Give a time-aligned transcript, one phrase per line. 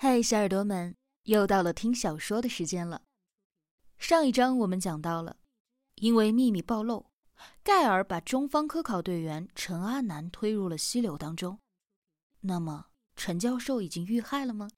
[0.00, 3.02] 嗨，小耳朵们，又到了听小说的时间了。
[3.98, 5.38] 上一章我们讲到了，
[5.96, 7.06] 因为秘密暴露，
[7.64, 11.58] 盖尔把中方科考队员陈阿南推入了溪流当中。
[12.42, 14.70] 那么，陈教授已经遇害了吗？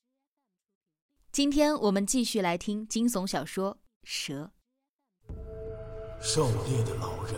[1.31, 4.51] 今天我们继续来听惊悚小说《蛇》。
[6.23, 7.35] 狩猎的老人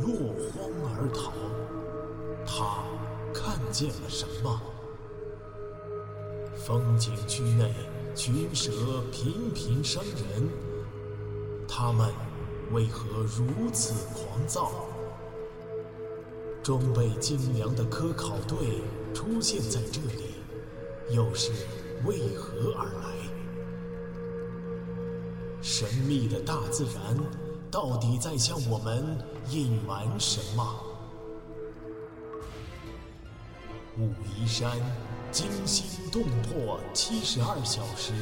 [0.00, 1.30] 落荒而逃，
[2.44, 2.82] 他
[3.32, 4.60] 看见了什么？
[6.68, 7.72] 风景区内
[8.14, 8.70] 群蛇
[9.10, 10.50] 频频伤人，
[11.66, 12.12] 它们
[12.72, 14.70] 为何如此狂躁？
[16.62, 18.82] 装备精良的科考队
[19.14, 20.34] 出现在这里，
[21.08, 21.52] 又是
[22.04, 23.16] 为何而来？
[25.62, 27.16] 神秘的大自然
[27.70, 29.16] 到底在向我们
[29.48, 30.84] 隐瞒什么？
[33.96, 34.78] 武夷山。
[35.30, 38.12] 惊心动魄七十二小时，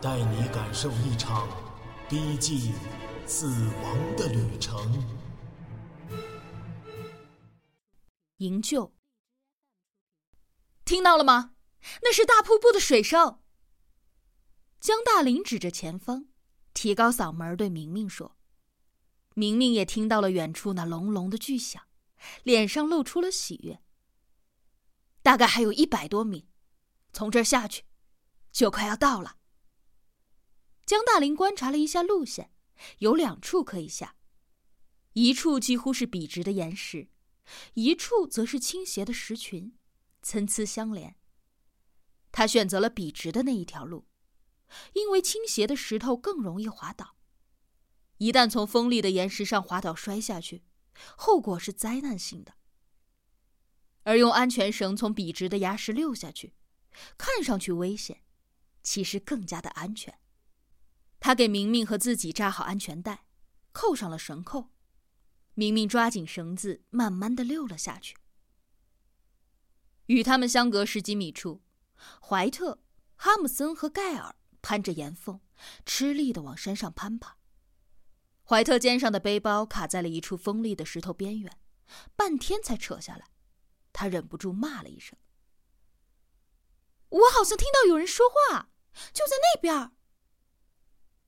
[0.00, 1.48] 带你感受一场
[2.08, 2.72] 逼近
[3.26, 3.48] 死
[3.82, 5.04] 亡的旅程。
[8.38, 8.92] 营救，
[10.84, 11.54] 听到了吗？
[12.02, 13.40] 那是大瀑布的水声。
[14.80, 16.26] 江大林指着前方，
[16.72, 18.36] 提高嗓门对明明说
[19.34, 21.82] ：“明明也听到了远处那隆隆的巨响。”
[22.42, 23.82] 脸上露出了喜悦。
[25.22, 26.48] 大概还有一百多米，
[27.12, 27.84] 从这儿下去，
[28.50, 29.38] 就快要到了。
[30.84, 32.52] 江大林观察了一下路线，
[32.98, 34.16] 有两处可以下，
[35.12, 37.08] 一处几乎是笔直的岩石，
[37.74, 39.76] 一处则是倾斜的石群，
[40.22, 41.16] 参差相连。
[42.32, 44.06] 他选择了笔直的那一条路，
[44.94, 47.16] 因为倾斜的石头更容易滑倒，
[48.18, 50.64] 一旦从锋利的岩石上滑倒摔下去。
[51.16, 52.54] 后果是灾难性的，
[54.02, 56.54] 而用安全绳从笔直的崖石溜下去，
[57.16, 58.22] 看上去危险，
[58.82, 60.18] 其实更加的安全。
[61.20, 63.26] 他给明明和自己扎好安全带，
[63.72, 64.70] 扣上了绳扣。
[65.54, 68.16] 明明抓紧绳子，慢慢的溜了下去。
[70.06, 71.62] 与他们相隔十几米处，
[72.20, 72.82] 怀特、
[73.16, 75.40] 哈姆森和盖尔攀着岩缝，
[75.84, 77.36] 吃力的往山上攀爬。
[78.44, 81.58] 怀特肩上的背包卡在了一处锋利的石头边缘，
[82.16, 83.26] 半天才扯下来。
[83.92, 85.18] 他忍不住骂了一声
[87.08, 88.70] ：“我好像听到有人说话，
[89.12, 89.92] 就在那边。”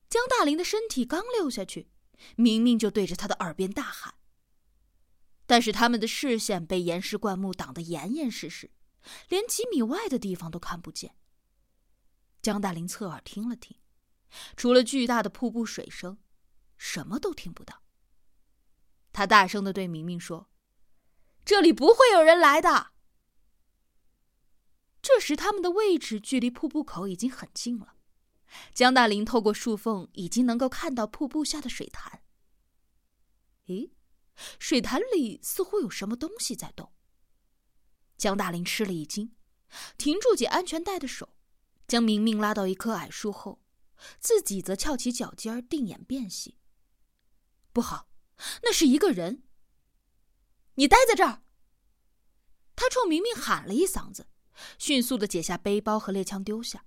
[0.08, 1.90] 江大林的身体刚溜下去，
[2.36, 4.14] 明明就对着他的耳边大喊。
[5.46, 8.70] 但是他们的视线被岩石灌木挡得严严实实，
[9.28, 11.16] 连几米外的地方都看不见。
[12.40, 13.76] 江大林侧耳听了听，
[14.56, 16.18] 除了巨大的瀑布水声。
[16.76, 17.82] 什么都听不到。
[19.12, 20.50] 他大声的对明明说
[21.44, 22.92] ：“这里不会有人来的。”
[25.00, 27.96] 这时，他们的位置距离瀑布口已经很近了。
[28.72, 32.22] 江大林透过树缝，已经能够看到瀑布下的水潭。
[33.66, 33.92] 咦，
[34.58, 36.92] 水潭里似乎有什么东西在动。
[38.16, 39.36] 江大林吃了一惊，
[39.98, 41.36] 停住解安全带的手，
[41.86, 43.62] 将明明拉到一棵矮树后，
[44.18, 46.58] 自己则翘起脚尖，定眼辨析。
[47.74, 48.08] 不好，
[48.62, 49.42] 那是一个人。
[50.76, 51.42] 你待在这儿。
[52.76, 54.28] 他冲明明喊了一嗓子，
[54.78, 56.86] 迅速的解下背包和猎枪丢下，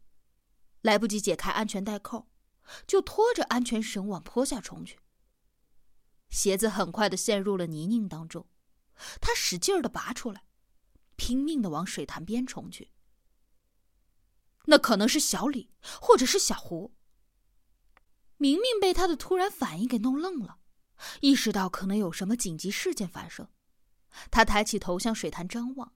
[0.82, 2.30] 来不及解开安全带扣，
[2.88, 4.98] 就拖着安全绳往坡下冲去。
[6.30, 8.48] 鞋子很快的陷入了泥泞当中，
[9.20, 10.46] 他使劲的拔出来，
[11.18, 12.94] 拼命的往水潭边冲去。
[14.68, 15.70] 那可能是小李，
[16.02, 16.96] 或者是小胡。
[18.38, 20.57] 明明被他的突然反应给弄愣了。
[21.22, 23.48] 意识到可能有什么紧急事件发生，
[24.32, 25.94] 他抬起头向水潭张望，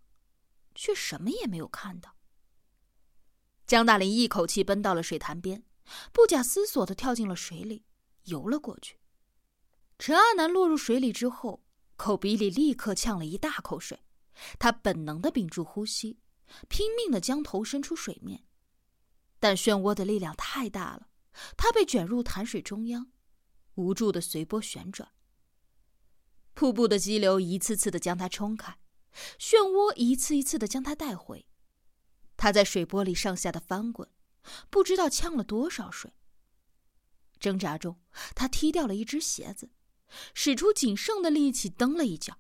[0.76, 2.16] 却什么也没有看到。
[3.66, 5.64] 江大林一口气奔到了水潭边，
[6.12, 7.86] 不假思索的跳进了水里，
[8.26, 9.00] 游了过去。
[9.98, 11.64] 陈阿南落入水里之后，
[11.96, 14.00] 口鼻里立刻呛了一大口水，
[14.60, 16.20] 他本能的屏住呼吸，
[16.68, 18.44] 拼命的将头伸出水面，
[19.40, 21.08] 但漩涡的力量太大了，
[21.56, 23.12] 他被卷入潭水中央。
[23.76, 25.12] 无助的随波旋转，
[26.54, 28.78] 瀑布的激流一次次的将他冲开，
[29.40, 31.48] 漩涡一次一次的将他带回。
[32.36, 34.10] 他在水波里上下的翻滚，
[34.70, 36.14] 不知道呛了多少水。
[37.40, 38.00] 挣扎中，
[38.36, 39.72] 他踢掉了一只鞋子，
[40.34, 42.40] 使出仅剩的力气蹬了一脚。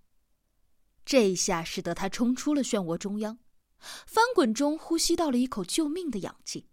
[1.05, 3.39] 这一下使得他冲出了漩涡中央，
[3.79, 6.67] 翻滚中呼吸到了一口救命的氧气，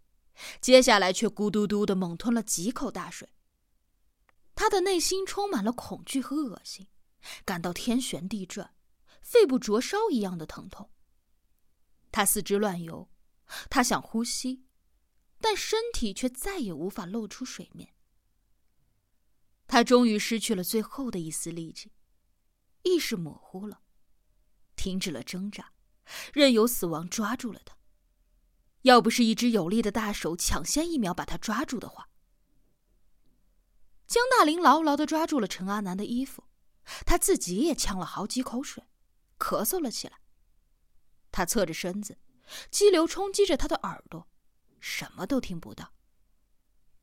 [0.61, 3.31] 接下来却咕嘟嘟的猛吞了几口大水。
[4.59, 6.89] 他的内心充满了恐惧和恶心，
[7.45, 8.75] 感到天旋地转，
[9.23, 10.91] 肺部灼烧一样的疼痛。
[12.11, 13.09] 他四肢乱游，
[13.71, 14.65] 他想呼吸，
[15.41, 17.95] 但身体却再也无法露出水面。
[19.69, 21.93] 他终于失去了最后的一丝力气，
[22.83, 23.83] 意识模糊了，
[24.75, 25.73] 停止了挣扎，
[26.35, 27.77] 任由死亡抓住了他。
[28.83, 32.08] 要不是一只有力的大手抢先一秒把他抓住的话，
[34.09, 36.45] 江大林牢牢的抓住了陈阿南的衣服，
[37.05, 38.83] 他自己也呛了好几口水，
[39.39, 40.19] 咳嗽了起来。
[41.31, 42.17] 他侧着身子，
[42.71, 44.27] 激流冲击着他的耳朵，
[44.81, 45.93] 什么都听不到。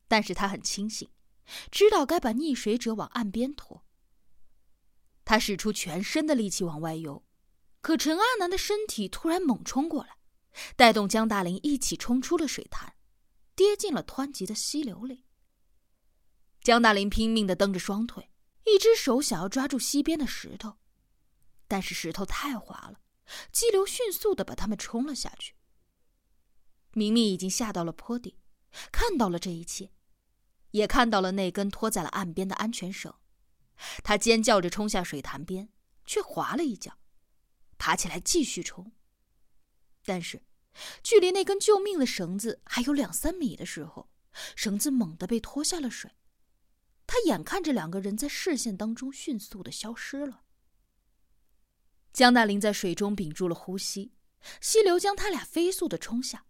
[0.08, 1.08] 但是他很清醒，
[1.70, 3.84] 知道该把溺水者往岸边拖。
[5.24, 7.24] 他使出全身的力气往外游，
[7.82, 10.16] 可陈阿南的身体突然猛冲过来。
[10.74, 12.94] 带动江大林一起冲出了水潭，
[13.54, 15.25] 跌进了湍急的溪流里。
[16.66, 18.28] 江大林拼命的蹬着双腿，
[18.64, 20.78] 一只手想要抓住溪边的石头，
[21.68, 22.98] 但是石头太滑了，
[23.52, 25.54] 激流迅速的把他们冲了下去。
[26.90, 28.40] 明明已经下到了坡底，
[28.90, 29.92] 看到了这一切，
[30.72, 33.14] 也看到了那根拖在了岸边的安全绳。
[34.02, 35.68] 他尖叫着冲下水潭边，
[36.04, 36.98] 却滑了一跤，
[37.78, 38.90] 爬起来继续冲。
[40.04, 40.42] 但是，
[41.04, 44.10] 距离那根救命的绳子还有两三米的时候，
[44.56, 46.10] 绳子猛地被拖下了水。
[47.16, 50.42] 他眼看着两个人在视线当中迅速的消失了。
[52.12, 54.12] 江大林在水中屏住了呼吸，
[54.60, 56.44] 溪流将他俩飞速的冲下。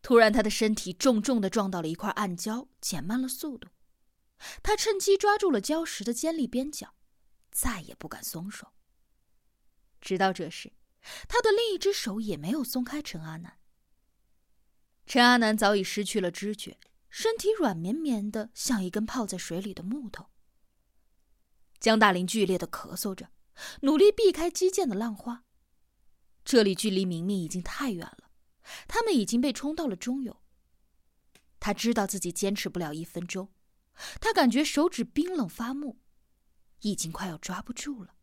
[0.00, 3.68] 突然，他的身体重重的撞到了一块暗礁，减慢了速度。
[4.62, 6.94] 他趁机抓住了礁石的尖利边角，
[7.50, 8.68] 再也不敢松手。
[10.00, 10.72] 直到这时。
[11.28, 13.58] 他的另一只手也没有松开陈阿南。
[15.06, 16.78] 陈阿南早已失去了知觉，
[17.10, 20.30] 身体软绵绵的，像一根泡在水里的木头。
[21.80, 23.30] 江大林剧烈的咳嗽着，
[23.82, 25.44] 努力避开激溅的浪花。
[26.44, 28.30] 这里距离明明已经太远了，
[28.86, 30.42] 他们已经被冲到了中游。
[31.60, 33.52] 他知道自己坚持不了一分钟，
[34.20, 36.00] 他感觉手指冰冷发木，
[36.80, 38.14] 已经快要抓不住了。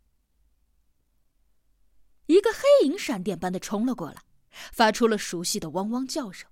[2.27, 4.23] 一个黑影闪电般的冲了过来，
[4.71, 6.49] 发出了熟悉的汪汪叫声。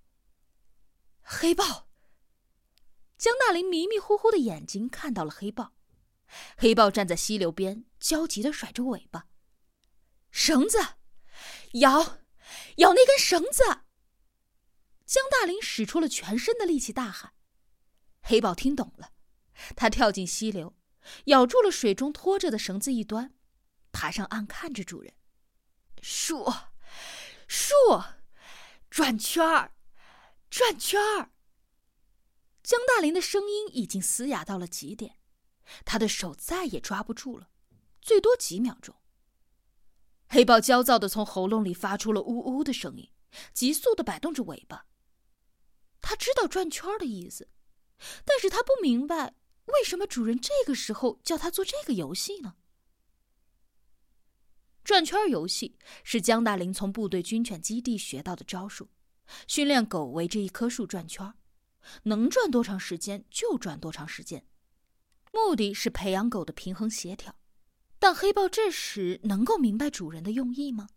[1.22, 1.90] 黑豹。
[3.24, 5.72] 江大林迷迷糊糊的眼睛看到了黑豹，
[6.58, 9.28] 黑豹站在溪流边，焦急的甩着尾巴。
[10.30, 10.78] 绳子，
[11.76, 12.18] 咬，
[12.80, 13.64] 咬那根绳子！
[15.06, 17.32] 江大林使出了全身的力气大喊。
[18.24, 19.14] 黑豹听懂了，
[19.74, 20.76] 他跳进溪流，
[21.28, 23.34] 咬住了水中拖着的绳子一端，
[23.94, 25.14] 爬上岸看着主人。
[26.02, 26.52] 树，
[27.48, 27.74] 树，
[28.90, 29.72] 转圈儿，
[30.50, 31.30] 转圈儿。
[32.64, 35.20] 江大林的声音已经嘶哑到了极点，
[35.84, 37.50] 他的手再也抓不住了，
[38.02, 38.96] 最多几秒钟。
[40.30, 43.12] 黑豹焦躁的从喉咙里发出了呜呜的声音，
[43.54, 44.88] 急速的摆动着尾巴。
[46.02, 47.50] 他知道转圈的意思，
[48.26, 52.56] 但是他不明白为什么主人这个时候叫他做这个游戏呢？
[54.84, 58.90] 转圈游戏是江大林从部队军犬基地学到的招数，
[59.48, 61.34] 训练狗围着一棵树转圈，
[62.04, 64.46] 能转多长时间就转多长时间，
[65.32, 67.36] 目的是培养狗的平衡协调。
[68.00, 70.90] 但黑豹这时能够明白主人的用意吗？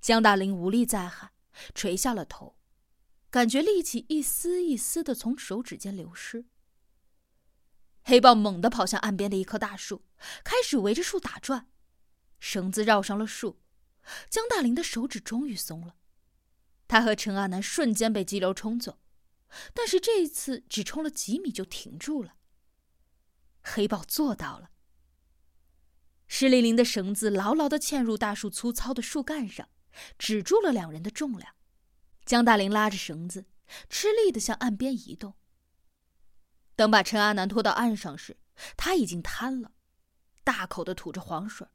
[0.00, 1.32] 江大林无力再喊，
[1.74, 2.56] 垂下了头，
[3.30, 6.44] 感觉力气一丝一丝的从手指间流失。
[8.04, 10.04] 黑豹猛地跑向岸边的一棵大树，
[10.42, 11.68] 开始围着树打转。
[12.40, 13.60] 绳子绕上了树，
[14.28, 15.94] 江大林的手指终于松了。
[16.88, 18.98] 他和陈阿南瞬间被激流冲走，
[19.74, 22.34] 但是这一次只冲了几米就停住了。
[23.62, 24.70] 黑豹做到了。
[26.26, 29.68] 湿淋淋的绳子牢牢的嵌入大树粗糙的树干上，
[30.18, 31.54] 止住了两人的重量。
[32.24, 33.46] 江大林拉着绳子，
[33.90, 35.34] 吃力的向岸边移动。
[36.74, 38.38] 等把陈阿南拖到岸上时，
[38.76, 39.72] 他已经瘫了，
[40.42, 41.68] 大口的吐着黄水。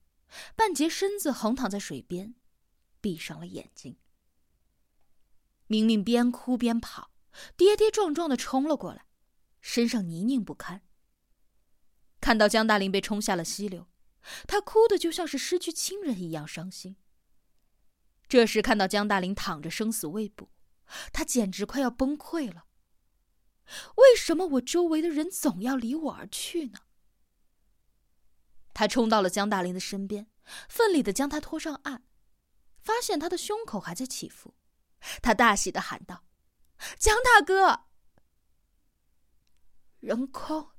[0.56, 2.36] 半截身子横躺在水边，
[3.00, 3.98] 闭上了眼睛。
[5.68, 7.12] 明明边哭边跑，
[7.56, 9.06] 跌跌撞撞的冲了过来，
[9.62, 10.82] 身上泥泞不堪。
[12.20, 13.88] 看到江大林被冲下了溪流，
[14.48, 16.98] 他哭的就像是失去亲人一样伤心。
[18.28, 20.52] 这时看到江大林躺着生死未卜，
[21.14, 22.66] 他简直快要崩溃了。
[23.96, 26.80] 为什么我周围的人总要离我而去呢？
[28.74, 30.30] 他冲到了江大林的身边，
[30.70, 32.04] 奋力的将他拖上岸，
[32.80, 34.56] 发现他的胸口还在起伏，
[35.22, 36.26] 他大喜的喊道
[36.98, 37.86] ：“江大哥！”
[40.00, 40.72] 人空，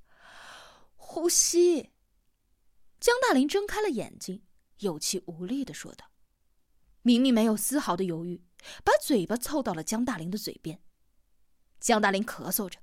[0.96, 1.92] 呼吸。
[3.00, 4.44] 江大林睁开了眼睛，
[4.78, 6.10] 有气无力的说道
[7.02, 8.44] ：“明明没有丝毫的犹豫，
[8.84, 10.82] 把嘴巴凑到了江大林的嘴边。
[11.80, 12.80] 江大林咳嗽着，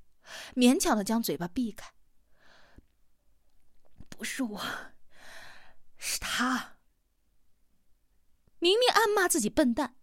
[0.56, 1.94] 勉强的将嘴巴避开。
[4.08, 4.62] 不是我，
[5.98, 6.78] 是他。
[8.60, 9.98] 明明暗骂自己笨蛋，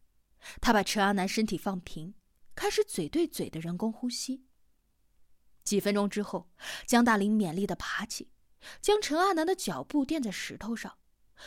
[0.60, 2.14] 他把陈阿南身体放平，
[2.54, 4.44] 开始嘴对嘴的人工呼吸。
[5.64, 6.50] 几分钟之后，
[6.86, 8.30] 江大林勉力的爬起，
[8.80, 10.98] 将陈阿南的脚步垫在石头上，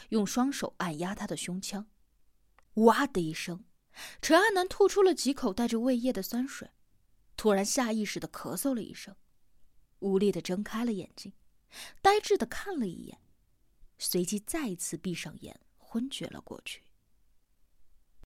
[0.09, 1.87] 用双手按压他的胸腔。
[2.75, 3.65] 哇的一声，
[4.21, 6.71] 陈阿南吐出了几口带着胃液的酸水，
[7.35, 9.15] 突然下意识的咳嗽了一声，
[9.99, 11.33] 无力的睁开了眼睛，
[12.01, 13.19] 呆滞的看了一眼，
[13.97, 16.84] 随即再一次闭上眼，昏厥了过去。